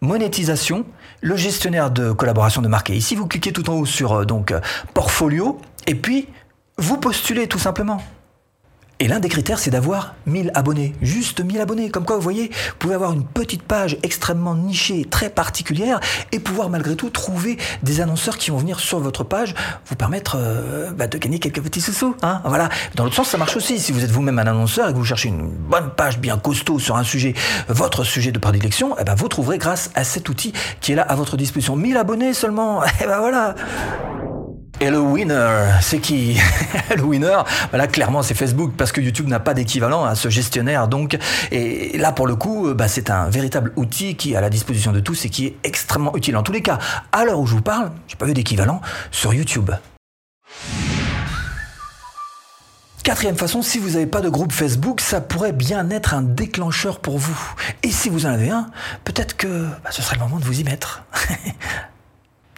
monétisation, 0.00 0.84
le 1.20 1.36
gestionnaire 1.36 1.90
de 1.90 2.12
collaboration 2.12 2.62
de 2.62 2.68
marque. 2.68 2.90
Ici, 2.90 3.14
vous 3.14 3.26
cliquez 3.26 3.52
tout 3.52 3.68
en 3.70 3.74
haut 3.74 3.86
sur 3.86 4.12
euh, 4.12 4.24
donc 4.24 4.52
euh, 4.52 4.60
portfolio 4.94 5.60
et 5.86 5.94
puis 5.94 6.28
vous 6.76 6.98
postulez 6.98 7.48
tout 7.48 7.58
simplement. 7.58 8.00
Et 9.00 9.06
l'un 9.06 9.20
des 9.20 9.28
critères, 9.28 9.60
c'est 9.60 9.70
d'avoir 9.70 10.16
1000 10.26 10.50
abonnés. 10.54 10.92
Juste 11.02 11.40
1000 11.40 11.60
abonnés. 11.60 11.88
Comme 11.88 12.04
quoi, 12.04 12.16
vous 12.16 12.22
voyez, 12.22 12.48
vous 12.48 12.76
pouvez 12.80 12.94
avoir 12.94 13.12
une 13.12 13.24
petite 13.24 13.62
page 13.62 13.96
extrêmement 14.02 14.56
nichée, 14.56 15.04
très 15.04 15.30
particulière, 15.30 16.00
et 16.32 16.40
pouvoir 16.40 16.68
malgré 16.68 16.96
tout 16.96 17.08
trouver 17.08 17.58
des 17.84 18.00
annonceurs 18.00 18.38
qui 18.38 18.50
vont 18.50 18.58
venir 18.58 18.80
sur 18.80 18.98
votre 18.98 19.22
page, 19.22 19.54
vous 19.86 19.94
permettre 19.94 20.36
euh, 20.36 20.90
bah, 20.90 21.06
de 21.06 21.16
gagner 21.16 21.38
quelques 21.38 21.62
petits 21.62 21.80
sous. 21.80 22.16
Hein 22.22 22.40
voilà. 22.44 22.70
Dans 22.96 23.04
l'autre 23.04 23.14
sens, 23.14 23.28
ça 23.28 23.38
marche 23.38 23.56
aussi. 23.56 23.78
Si 23.78 23.92
vous 23.92 24.02
êtes 24.02 24.10
vous-même 24.10 24.40
un 24.40 24.48
annonceur 24.48 24.88
et 24.88 24.92
que 24.92 24.98
vous 24.98 25.04
cherchez 25.04 25.28
une 25.28 25.48
bonne 25.48 25.90
page 25.96 26.18
bien 26.18 26.36
costaud 26.36 26.80
sur 26.80 26.96
un 26.96 27.04
sujet, 27.04 27.34
votre 27.68 28.02
sujet 28.02 28.32
de 28.32 28.38
prédilection, 28.40 28.96
eh 28.98 29.04
ben, 29.04 29.14
vous 29.14 29.28
trouverez 29.28 29.58
grâce 29.58 29.90
à 29.94 30.02
cet 30.02 30.28
outil 30.28 30.52
qui 30.80 30.90
est 30.90 30.96
là 30.96 31.02
à 31.02 31.14
votre 31.14 31.36
disposition. 31.36 31.76
1000 31.76 31.96
abonnés 31.96 32.34
seulement. 32.34 32.82
Eh 33.00 33.06
ben 33.06 33.20
voilà. 33.20 33.54
Et 34.80 34.90
le 34.90 35.00
winner, 35.00 35.72
c'est 35.80 35.98
qui 35.98 36.38
Le 36.96 37.02
winner, 37.02 37.42
là 37.72 37.88
clairement 37.88 38.22
c'est 38.22 38.34
Facebook 38.34 38.74
parce 38.76 38.92
que 38.92 39.00
YouTube 39.00 39.26
n'a 39.26 39.40
pas 39.40 39.52
d'équivalent 39.52 40.04
à 40.04 40.14
ce 40.14 40.28
gestionnaire 40.28 40.86
donc. 40.86 41.18
Et 41.50 41.98
là 41.98 42.12
pour 42.12 42.28
le 42.28 42.36
coup, 42.36 42.72
bah, 42.74 42.86
c'est 42.86 43.10
un 43.10 43.28
véritable 43.28 43.72
outil 43.74 44.14
qui 44.14 44.34
est 44.34 44.36
à 44.36 44.40
la 44.40 44.50
disposition 44.50 44.92
de 44.92 45.00
tous 45.00 45.24
et 45.24 45.30
qui 45.30 45.46
est 45.46 45.56
extrêmement 45.64 46.14
utile. 46.16 46.36
En 46.36 46.44
tous 46.44 46.52
les 46.52 46.62
cas, 46.62 46.78
à 47.10 47.24
l'heure 47.24 47.40
où 47.40 47.46
je 47.46 47.54
vous 47.54 47.62
parle, 47.62 47.90
j'ai 48.06 48.14
pas 48.14 48.26
vu 48.26 48.34
d'équivalent 48.34 48.80
sur 49.10 49.34
YouTube. 49.34 49.72
Quatrième 53.02 53.36
façon, 53.36 53.62
si 53.62 53.78
vous 53.78 53.90
n'avez 53.90 54.06
pas 54.06 54.20
de 54.20 54.28
groupe 54.28 54.52
Facebook, 54.52 55.00
ça 55.00 55.20
pourrait 55.20 55.52
bien 55.52 55.90
être 55.90 56.14
un 56.14 56.22
déclencheur 56.22 57.00
pour 57.00 57.18
vous. 57.18 57.38
Et 57.82 57.90
si 57.90 58.10
vous 58.10 58.26
en 58.26 58.30
avez 58.30 58.50
un, 58.50 58.70
peut-être 59.02 59.36
que 59.36 59.64
bah, 59.82 59.90
ce 59.90 60.02
serait 60.02 60.16
le 60.16 60.22
moment 60.22 60.38
de 60.38 60.44
vous 60.44 60.60
y 60.60 60.62
mettre. 60.62 61.02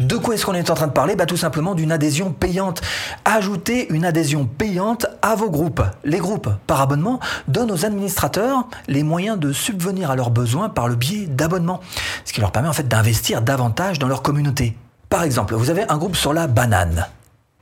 De 0.00 0.16
quoi 0.16 0.34
est-ce 0.34 0.46
qu'on 0.46 0.54
est 0.54 0.70
en 0.70 0.74
train 0.74 0.86
de 0.86 0.92
parler? 0.92 1.14
Bah, 1.14 1.26
Tout 1.26 1.36
simplement 1.36 1.74
d'une 1.74 1.92
adhésion 1.92 2.32
payante. 2.32 2.80
Ajoutez 3.26 3.92
une 3.92 4.06
adhésion 4.06 4.46
payante 4.46 5.06
à 5.20 5.34
vos 5.34 5.50
groupes. 5.50 5.82
Les 6.04 6.18
groupes, 6.18 6.48
par 6.66 6.80
abonnement, 6.80 7.20
donnent 7.48 7.70
aux 7.70 7.84
administrateurs 7.84 8.66
les 8.88 9.02
moyens 9.02 9.38
de 9.38 9.52
subvenir 9.52 10.10
à 10.10 10.16
leurs 10.16 10.30
besoins 10.30 10.70
par 10.70 10.88
le 10.88 10.94
biais 10.94 11.26
d'abonnements, 11.26 11.80
ce 12.24 12.32
qui 12.32 12.40
leur 12.40 12.50
permet 12.50 12.68
en 12.68 12.72
fait 12.72 12.88
d'investir 12.88 13.42
davantage 13.42 13.98
dans 13.98 14.08
leur 14.08 14.22
communauté. 14.22 14.74
Par 15.10 15.22
exemple, 15.22 15.54
vous 15.54 15.68
avez 15.68 15.84
un 15.90 15.98
groupe 15.98 16.16
sur 16.16 16.32
la 16.32 16.46
banane. 16.46 17.06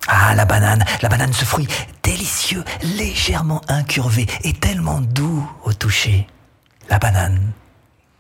Ah, 0.07 0.35
la 0.37 0.45
banane, 0.45 0.85
la 1.03 1.09
banane, 1.09 1.33
ce 1.33 1.45
fruit 1.45 1.67
délicieux, 2.05 2.63
légèrement 2.97 3.61
incurvé 3.69 4.27
et 4.45 4.53
tellement 4.53 5.01
doux 5.01 5.45
au 5.65 5.73
toucher. 5.73 6.27
La 6.89 6.99
banane. 6.99 7.41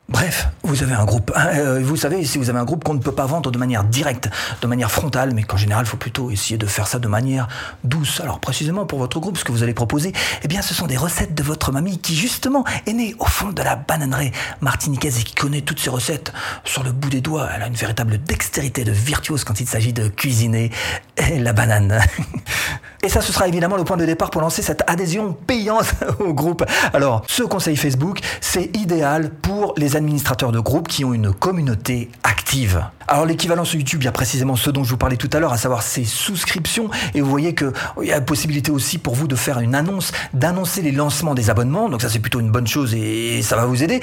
Bref, 0.09 0.49
vous 0.63 0.83
avez 0.83 0.95
un 0.95 1.05
groupe. 1.05 1.31
Euh, 1.37 1.81
vous 1.85 1.97
savez, 1.97 2.25
si 2.25 2.39
vous 2.39 2.49
avez 2.49 2.59
un 2.59 2.65
groupe 2.65 2.83
qu'on 2.83 2.95
ne 2.95 2.99
peut 2.99 3.13
pas 3.13 3.27
vendre 3.27 3.51
de 3.51 3.59
manière 3.59 3.85
directe, 3.85 4.31
de 4.63 4.67
manière 4.67 4.91
frontale, 4.91 5.35
mais 5.35 5.43
qu'en 5.43 5.59
général, 5.59 5.85
il 5.85 5.89
faut 5.89 5.99
plutôt 5.99 6.31
essayer 6.31 6.57
de 6.57 6.65
faire 6.65 6.87
ça 6.87 6.99
de 6.99 7.09
manière 7.09 7.47
douce. 7.85 8.21
Alors 8.21 8.41
précisément 8.41 8.87
pour 8.87 9.01
votre 9.01 9.21
groupe, 9.21 9.37
ce 9.37 9.45
que 9.45 9.53
vous 9.53 9.63
allez 9.63 9.75
proposer, 9.75 10.15
eh 10.43 10.49
bien, 10.49 10.63
ce 10.63 10.73
sont 10.73 10.87
des 10.87 10.97
recettes 10.97 11.35
de 11.35 11.43
votre 11.43 11.73
mamie 11.73 11.99
qui 11.99 12.17
justement 12.17 12.65
est 12.87 12.95
née 12.95 13.15
au 13.19 13.27
fond 13.27 13.51
de 13.51 13.63
la 13.63 13.77
bananerie 13.77 14.33
martiniquaise 14.63 15.21
et 15.21 15.25
qui 15.25 15.35
connaît 15.35 15.61
toutes 15.61 15.81
ces 15.81 15.91
recettes 15.91 16.33
sur 16.65 16.83
le 16.85 16.93
bout 16.93 17.11
des 17.11 17.21
doigts. 17.21 17.47
Elle 17.55 17.63
a 17.63 17.67
une 17.67 17.75
véritable 17.75 18.17
dextérité 18.17 18.85
de 18.85 18.93
virtuose 18.93 19.45
quand 19.45 19.61
il 19.61 19.69
s'agit 19.69 19.93
de 19.93 20.09
cuisiner 20.09 20.71
la 21.37 21.53
banane. 21.53 22.01
Et 23.03 23.09
ça, 23.09 23.21
ce 23.21 23.33
sera 23.33 23.47
évidemment 23.47 23.77
le 23.77 23.85
point 23.85 23.97
de 23.97 24.05
départ 24.05 24.31
pour 24.31 24.41
lancer 24.41 24.61
cette 24.61 24.83
adhésion 24.89 25.33
payante 25.33 25.95
au 26.19 26.33
groupe. 26.33 26.65
Alors, 26.93 27.23
ce 27.29 27.45
conseil 27.45 27.77
Facebook, 27.77 28.19
c'est 28.41 28.77
idéal 28.77 29.31
pour 29.31 29.75
les 29.77 29.97
administrateurs 29.99 30.53
de 30.53 30.61
groupe 30.61 30.89
qui 30.89 31.05
ont 31.05 31.13
une 31.13 31.33
communauté 31.33 32.11
active. 32.23 32.83
Alors 33.07 33.27
l'équivalent 33.27 33.65
sur 33.65 33.79
YouTube, 33.79 34.03
il 34.03 34.07
y 34.07 34.09
a 34.09 34.13
précisément 34.13 34.57
ce 34.57 34.71
dont 34.71 34.85
je 34.85 34.91
vous 34.91 34.97
parlais 34.97 35.17
tout 35.17 35.29
à 35.33 35.39
l'heure, 35.41 35.53
à 35.53 35.59
savoir 35.59 35.83
ces 35.83 36.05
souscriptions. 36.05 36.89
Et 37.15 37.21
vous 37.21 37.29
voyez 37.29 37.55
qu'il 37.55 37.73
y 38.03 38.13
a 38.13 38.21
possibilité 38.21 38.71
aussi 38.71 38.99
pour 38.99 39.15
vous 39.15 39.29
de 39.29 39.37
faire 39.37 39.61
une 39.61 39.75
annonce, 39.75 40.13
d'annoncer 40.33 40.81
les 40.83 40.93
lancements 40.93 41.35
des 41.35 41.51
abonnements. 41.51 41.89
Donc 41.89 42.01
ça 42.01 42.09
c'est 42.09 42.21
plutôt 42.21 42.41
une 42.41 42.51
bonne 42.51 42.67
chose 42.67 42.95
et 42.95 43.43
ça 43.43 43.57
va 43.57 43.67
vous 43.67 43.83
aider. 43.83 44.01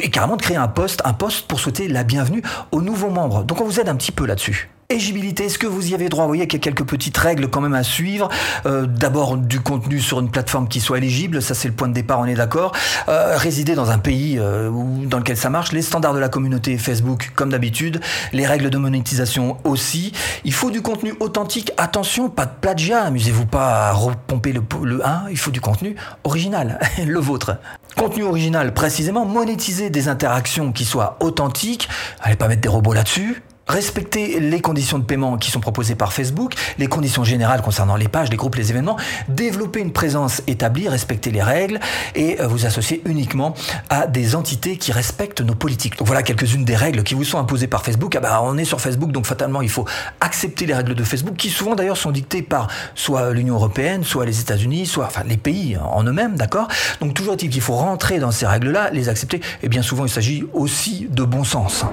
Et 0.00 0.10
carrément 0.10 0.36
de 0.36 0.42
créer 0.42 0.56
un 0.56 0.68
post, 0.68 1.02
un 1.04 1.12
post 1.12 1.46
pour 1.46 1.60
souhaiter 1.60 1.86
la 1.88 2.02
bienvenue 2.02 2.42
aux 2.72 2.82
nouveaux 2.82 3.10
membres. 3.10 3.44
Donc 3.44 3.60
on 3.60 3.64
vous 3.64 3.78
aide 3.78 3.88
un 3.88 3.96
petit 3.96 4.12
peu 4.12 4.26
là-dessus. 4.26 4.73
Éligibilité, 4.94 5.46
est-ce 5.46 5.58
que 5.58 5.66
vous 5.66 5.90
y 5.90 5.94
avez 5.94 6.08
droit? 6.08 6.22
Vous 6.22 6.28
voyez 6.28 6.46
qu'il 6.46 6.60
y 6.60 6.62
a 6.62 6.62
quelques 6.62 6.88
petites 6.88 7.16
règles 7.16 7.48
quand 7.48 7.60
même 7.60 7.74
à 7.74 7.82
suivre. 7.82 8.28
Euh, 8.64 8.86
D'abord 8.86 9.36
du 9.36 9.58
contenu 9.58 9.98
sur 9.98 10.20
une 10.20 10.30
plateforme 10.30 10.68
qui 10.68 10.78
soit 10.78 10.98
éligible, 10.98 11.42
ça 11.42 11.52
c'est 11.52 11.66
le 11.66 11.74
point 11.74 11.88
de 11.88 11.92
départ, 11.92 12.20
on 12.20 12.26
est 12.26 12.34
d'accord. 12.34 12.70
Euh, 13.08 13.36
résider 13.36 13.74
dans 13.74 13.90
un 13.90 13.98
pays 13.98 14.36
euh, 14.38 14.70
dans 15.06 15.18
lequel 15.18 15.36
ça 15.36 15.50
marche, 15.50 15.72
les 15.72 15.82
standards 15.82 16.14
de 16.14 16.20
la 16.20 16.28
communauté 16.28 16.78
Facebook 16.78 17.32
comme 17.34 17.50
d'habitude, 17.50 18.00
les 18.32 18.46
règles 18.46 18.70
de 18.70 18.78
monétisation 18.78 19.56
aussi. 19.64 20.12
Il 20.44 20.52
faut 20.52 20.70
du 20.70 20.80
contenu 20.80 21.14
authentique, 21.18 21.72
attention, 21.76 22.28
pas 22.28 22.46
de 22.46 22.52
plagiat, 22.60 23.02
amusez-vous 23.02 23.46
pas 23.46 23.88
à 23.88 23.92
repomper 23.92 24.52
le, 24.52 24.62
le 24.84 25.04
1, 25.04 25.24
il 25.28 25.38
faut 25.38 25.50
du 25.50 25.60
contenu 25.60 25.96
original, 26.22 26.78
le 27.04 27.18
vôtre. 27.18 27.56
Contenu 27.96 28.22
original, 28.22 28.72
précisément, 28.72 29.24
monétiser 29.26 29.90
des 29.90 30.06
interactions 30.06 30.70
qui 30.70 30.84
soient 30.84 31.16
authentiques, 31.18 31.88
allez 32.20 32.36
pas 32.36 32.46
mettre 32.46 32.60
des 32.60 32.68
robots 32.68 32.92
là-dessus, 32.92 33.42
respecter 33.66 34.40
les 34.40 34.60
conditions 34.60 34.98
de 34.98 35.04
paiement 35.04 35.36
qui 35.36 35.50
sont 35.50 35.60
proposées 35.60 35.94
par 35.94 36.12
Facebook, 36.12 36.54
les 36.78 36.86
conditions 36.86 37.24
générales 37.24 37.62
concernant 37.62 37.96
les 37.96 38.08
pages, 38.08 38.30
les 38.30 38.36
groupes, 38.36 38.56
les 38.56 38.70
événements, 38.70 38.96
développer 39.28 39.80
une 39.80 39.92
présence 39.92 40.42
établie, 40.46 40.88
respecter 40.88 41.30
les 41.30 41.42
règles 41.42 41.80
et 42.14 42.40
euh, 42.40 42.46
vous 42.46 42.66
associer 42.66 43.02
uniquement 43.06 43.54
à 43.88 44.06
des 44.06 44.34
entités 44.34 44.76
qui 44.76 44.92
respectent 44.92 45.40
nos 45.40 45.54
politiques. 45.54 45.98
Donc 45.98 46.06
voilà 46.06 46.22
quelques-unes 46.22 46.64
des 46.64 46.76
règles 46.76 47.02
qui 47.02 47.14
vous 47.14 47.24
sont 47.24 47.38
imposées 47.38 47.66
par 47.66 47.84
Facebook. 47.84 48.14
Ah 48.16 48.20
bah, 48.20 48.40
on 48.42 48.58
est 48.58 48.64
sur 48.64 48.80
Facebook, 48.80 49.12
donc 49.12 49.26
fatalement 49.26 49.62
il 49.62 49.70
faut 49.70 49.86
accepter 50.20 50.66
les 50.66 50.74
règles 50.74 50.94
de 50.94 51.04
Facebook 51.04 51.36
qui 51.36 51.50
souvent 51.50 51.74
d'ailleurs 51.74 51.96
sont 51.96 52.10
dictées 52.10 52.42
par 52.42 52.68
soit 52.94 53.32
l'Union 53.32 53.54
européenne, 53.54 54.04
soit 54.04 54.26
les 54.26 54.40
États-Unis, 54.40 54.86
soit 54.86 55.06
enfin 55.06 55.22
les 55.26 55.36
pays 55.36 55.78
en 55.78 56.04
eux-mêmes, 56.04 56.36
d'accord? 56.36 56.68
Donc 57.00 57.14
toujours 57.14 57.34
est-il 57.34 57.50
qu'il 57.50 57.62
faut 57.62 57.74
rentrer 57.74 58.18
dans 58.18 58.30
ces 58.30 58.46
règles-là, 58.46 58.90
les 58.90 59.08
accepter 59.08 59.40
et 59.62 59.68
bien 59.68 59.82
souvent 59.82 60.04
il 60.04 60.10
s'agit 60.10 60.44
aussi 60.52 61.08
de 61.10 61.24
bon 61.24 61.44
sens. 61.44 61.84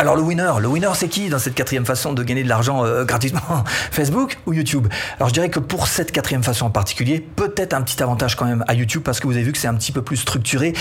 Alors 0.00 0.16
le 0.16 0.22
winner, 0.22 0.52
le 0.60 0.66
winner 0.66 0.88
c'est 0.94 1.08
qui 1.08 1.28
dans 1.28 1.38
cette 1.38 1.54
quatrième 1.54 1.84
façon 1.84 2.14
de 2.14 2.22
gagner 2.22 2.42
de 2.42 2.48
l'argent 2.48 2.86
euh, 2.86 3.04
gratuitement 3.10 3.42
Facebook 3.90 4.38
ou 4.46 4.54
YouTube? 4.54 4.88
Alors 5.18 5.28
je 5.28 5.34
dirais 5.34 5.50
que 5.50 5.58
pour 5.58 5.88
cette 5.88 6.10
quatrième 6.10 6.42
façon 6.42 6.64
en 6.64 6.70
particulier, 6.70 7.20
peut-être 7.20 7.74
un 7.74 7.82
petit 7.82 8.02
avantage 8.02 8.34
quand 8.34 8.46
même 8.46 8.64
à 8.66 8.72
YouTube 8.72 9.02
parce 9.04 9.20
que 9.20 9.26
vous 9.26 9.34
avez 9.34 9.42
vu 9.42 9.52
que 9.52 9.58
c'est 9.58 9.68
un 9.68 9.74
petit 9.74 9.92
peu 9.92 10.00
plus 10.00 10.16
structuré. 10.16 10.72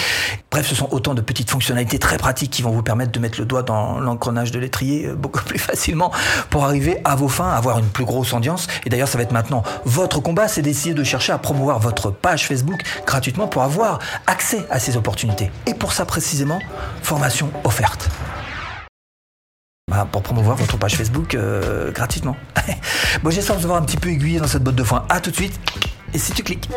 Bref, 0.50 0.66
ce 0.66 0.74
sont 0.74 0.88
autant 0.92 1.16
de 1.16 1.20
petites 1.20 1.50
fonctionnalités 1.50 2.00
très 2.00 2.18
pratiques 2.18 2.50
qui 2.50 2.62
vont 2.62 2.72
vous 2.72 2.82
permettre 2.82 3.12
de 3.12 3.20
mettre 3.20 3.42
le 3.42 3.46
doigt 3.46 3.62
dans 3.62 4.00
l'engrenage 4.00 4.52
de 4.52 4.60
l'étrier 4.60 5.08
euh, 5.08 5.16
beaucoup 5.16 5.44
plus 5.44 5.60
facilement 5.60 6.14
pour 6.50 6.64
arriver 6.64 7.02
à 7.04 7.18
vos 7.18 7.28
fins, 7.28 7.50
avoir 7.50 7.78
une 7.78 7.90
plus 7.90 8.06
grosse 8.06 8.32
audience. 8.32 8.68
Et 8.86 8.90
d'ailleurs, 8.90 9.10
ça 9.10 9.18
va 9.18 9.26
être 9.26 9.34
maintenant 9.34 9.64
votre 9.84 10.22
combat, 10.22 10.48
c'est 10.48 10.62
d'essayer 10.62 10.96
de 10.96 11.04
chercher 11.04 11.34
à 11.34 11.40
promouvoir 11.40 11.80
votre 11.80 12.10
page 12.10 12.48
Facebook 12.48 12.84
gratuitement 13.06 13.50
pour 13.50 13.64
avoir 13.64 14.00
accès 14.28 14.66
à 14.70 14.80
ces 14.80 14.96
opportunités. 14.96 15.52
Et 15.66 15.74
pour 15.74 15.92
ça 15.92 16.06
précisément, 16.06 16.60
formation 17.02 17.52
offerte. 17.66 18.10
Pour 20.06 20.22
promouvoir 20.22 20.58
votre 20.58 20.78
page 20.78 20.96
Facebook 20.96 21.36
euh, 21.36 21.92
gratuitement. 21.92 22.36
bon, 23.24 23.30
j'espère 23.30 23.58
vous 23.58 23.66
avoir 23.66 23.82
un 23.82 23.86
petit 23.86 23.98
peu 23.98 24.10
aiguillé 24.10 24.40
dans 24.40 24.48
cette 24.48 24.64
botte 24.64 24.76
de 24.76 24.84
foin. 24.84 25.06
À 25.10 25.20
tout 25.20 25.32
de 25.32 25.36
suite. 25.36 25.60
Et 26.14 26.18
si 26.18 26.32
tu 26.32 26.44
cliques. 26.44 26.70